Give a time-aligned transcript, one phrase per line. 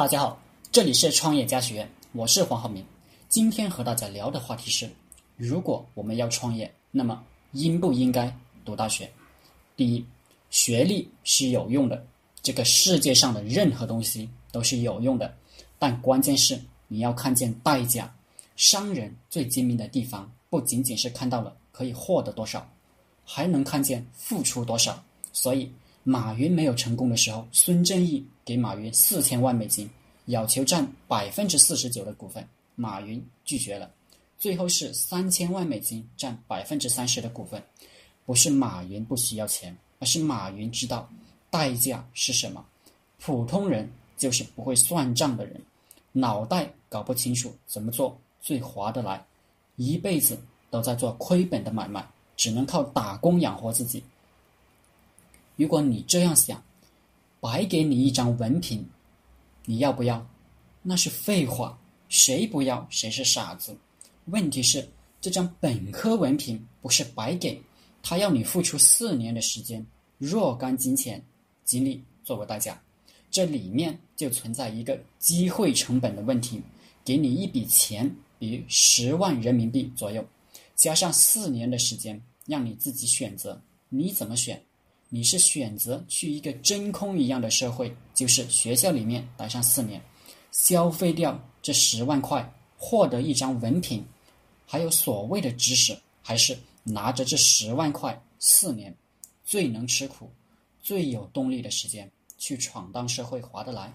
[0.00, 0.40] 大家好，
[0.72, 2.82] 这里是创业家学院，我是黄浩明。
[3.28, 4.88] 今天和大家聊的话题是：
[5.36, 8.34] 如果我们要创业，那么应不应该
[8.64, 9.12] 读大学？
[9.76, 10.02] 第一，
[10.48, 12.02] 学历是有用的，
[12.40, 15.36] 这个世界上的任何东西都是有用的，
[15.78, 16.58] 但关键是
[16.88, 18.10] 你要看见代价。
[18.56, 22.66] 商人最精明的地方，不仅仅是看到了可以获得多少，
[23.22, 24.98] 还能看见付出多少。
[25.30, 25.70] 所以。
[26.10, 29.88] 马云没有成功的时候，孙正义给马云四千万美金，
[30.24, 32.44] 要求占百分之四十九的股份，
[32.74, 33.88] 马云拒绝了。
[34.36, 37.62] 最后是三千万美金占百分之三十的股份，
[38.26, 41.08] 不是马云不需要钱，而是马云知道
[41.48, 42.66] 代价是什么。
[43.20, 45.62] 普通人就是不会算账的人，
[46.10, 49.24] 脑袋搞不清楚怎么做最划得来，
[49.76, 50.36] 一辈子
[50.70, 52.04] 都在做亏本的买卖，
[52.36, 54.02] 只能靠打工养活自己。
[55.60, 56.64] 如果你这样想，
[57.38, 58.82] 白给你一张文凭，
[59.66, 60.26] 你要不要？
[60.80, 61.78] 那是废话，
[62.08, 63.76] 谁不要谁是傻子。
[64.24, 64.88] 问题是，
[65.20, 67.60] 这张本科文凭不是白给，
[68.02, 69.86] 他要你付出四年的时间，
[70.16, 71.22] 若干金钱、
[71.62, 72.82] 精力作为代价，
[73.30, 76.62] 这里面就存在一个机会成本的问题。
[77.04, 80.26] 给你一笔钱，比如十万人民币左右，
[80.74, 84.58] 加上四年的时间，让你自己选择，你怎么选？
[85.12, 90.00] 你是选择去一个真空一样的社会，就是学校里面待上四年，
[90.52, 94.06] 消费掉这十万块，获得一张文凭，
[94.64, 98.96] 还有所谓的知识，还是拿着这十万块四年，
[99.44, 100.30] 最能吃苦、
[100.80, 102.08] 最有动力的时间
[102.38, 103.92] 去闯荡社会，划得来？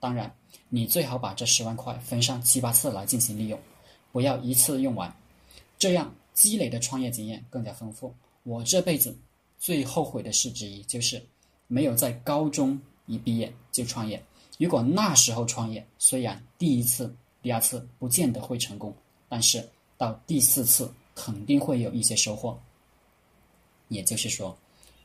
[0.00, 0.34] 当然，
[0.70, 3.60] 你最好把这十万块分上七八次来进行利用，
[4.10, 5.14] 不要一次用完，
[5.78, 8.14] 这样积累的创业经验更加丰富。
[8.42, 9.14] 我这辈子。
[9.58, 11.20] 最后悔的事之一就是
[11.66, 14.22] 没有在高中一毕业就创业。
[14.58, 18.94] 如果那时候创业，虽然第一次、第二次不见得会成功，
[19.28, 22.58] 但是到第四次肯定会有一些收获。
[23.88, 24.56] 也就是说，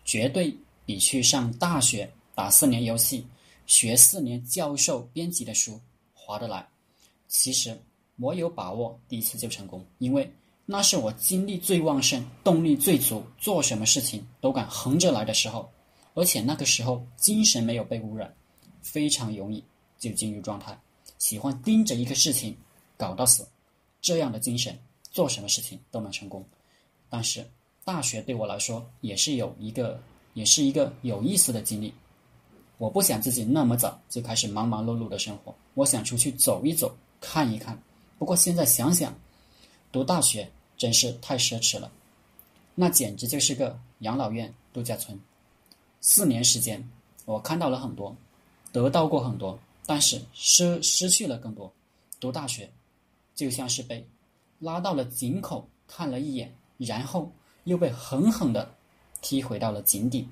[0.06, 0.56] 绝对
[0.86, 3.26] 比去上大学打四年游戏、
[3.66, 5.80] 学四年教授编辑的书
[6.14, 6.68] 划得来。
[7.28, 7.78] 其实
[8.18, 10.32] 我有把握第一次就成功，因为。
[10.74, 15.70] 那是我精力最旺盛、动力最足、做什么事情都敢横着来的时候，
[16.14, 18.34] 而且那个时候精神没有被污染，
[18.82, 19.62] 非常容易
[20.00, 20.80] 就进入状态，
[21.18, 22.56] 喜欢盯着一个事情
[22.96, 23.46] 搞到死，
[24.02, 24.80] 这样的精神
[25.12, 26.42] 做什么事情都能成功。
[27.10, 27.46] 但是
[27.84, 30.02] 大学对我来说也是有一个，
[30.36, 31.94] 也是一个有意思的经历。
[32.78, 37.78] 我不想自己那么早就开始忙忙碌碌的生活，我想出去走一走、看一看。
[38.18, 39.14] 不过现在想想，
[39.92, 40.50] 读大学。
[40.82, 41.92] 真是太奢侈了，
[42.74, 45.16] 那简直就是个养老院度假村。
[46.00, 46.84] 四年时间，
[47.26, 48.18] 我看到了很多，
[48.72, 51.72] 得到过很多，但是失失去了更多。
[52.20, 52.68] 读大学，
[53.36, 54.04] 就像是被
[54.58, 57.32] 拉到了井口看了一眼，然后
[57.66, 58.74] 又被狠狠的
[59.22, 60.28] 踢回到了井底。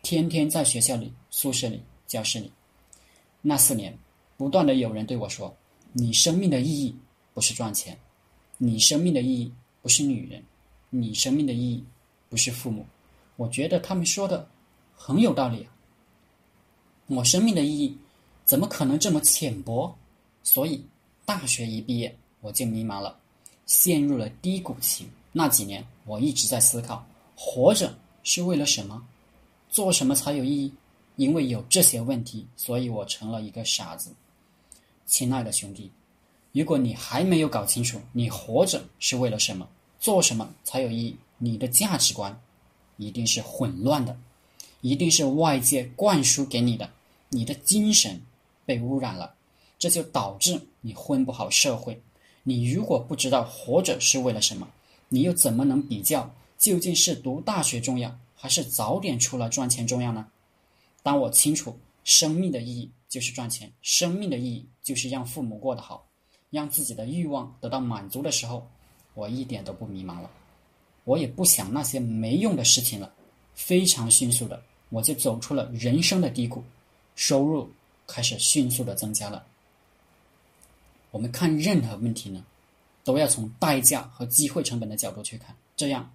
[0.00, 2.50] 天天在学校里、宿舍里、教室里，
[3.42, 3.94] 那四年，
[4.38, 5.54] 不断的有人对我说
[5.92, 6.96] ：“你生命的意义
[7.34, 7.94] 不是赚钱，
[8.56, 9.52] 你生命的意义。”
[9.82, 10.42] 不是女人，
[10.88, 11.84] 你生命的意义
[12.30, 12.86] 不是父母。
[13.36, 14.48] 我觉得他们说的
[14.96, 15.74] 很有道理啊。
[17.08, 17.98] 我生命的意义
[18.44, 19.92] 怎么可能这么浅薄？
[20.44, 20.82] 所以
[21.24, 23.18] 大学一毕业我就迷茫了，
[23.66, 25.06] 陷入了低谷期。
[25.32, 27.04] 那几年我一直在思考：
[27.34, 29.04] 活着是为了什么？
[29.68, 30.72] 做什么才有意义？
[31.16, 34.14] 因为有这些问题，所以我成了一个傻子。
[35.06, 35.90] 亲爱的兄弟。
[36.52, 39.66] 如果你还没有搞清楚你活着是为了什么，
[39.98, 42.38] 做什么才有意义，你的价值观
[42.98, 44.16] 一定是混乱的，
[44.82, 46.90] 一定是外界灌输给你的，
[47.30, 48.20] 你的精神
[48.66, 49.34] 被污染了，
[49.78, 52.00] 这就导致你混不好社会。
[52.42, 54.68] 你如果不知道活着是为了什么，
[55.08, 60.26] 你又怎么能比较究竟是读大学重要，还是早点出来赚钱重要呢？
[61.02, 66.06] 当我清楚生命的意义就是赚钱，生命的意义就是让父母过得好。
[66.52, 68.68] 让自己的欲望得到满足的时候，
[69.14, 70.30] 我一点都不迷茫了，
[71.04, 73.10] 我也不想那些没用的事情了。
[73.54, 76.62] 非常迅速的，我就走出了人生的低谷，
[77.16, 77.70] 收入
[78.06, 79.46] 开始迅速的增加了。
[81.10, 82.44] 我们看任何问题呢，
[83.02, 86.12] 都要从代价和机会成本的角度去看，这样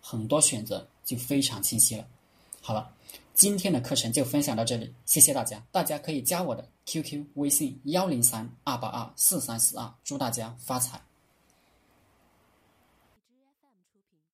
[0.00, 2.06] 很多选择就非常清晰了。
[2.60, 2.92] 好了，
[3.34, 5.62] 今天的课程就分享到这里，谢谢大家。
[5.70, 11.05] 大家可以加我的 QQ 微信幺零三二八二四三四二，祝大家发财。